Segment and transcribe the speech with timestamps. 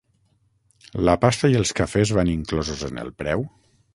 [1.09, 3.45] La pasta i els cafès van inclosos en el preu?